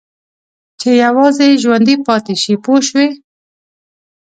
[0.79, 3.07] چې یوازې ژوندي پاتې شي پوه شوې!.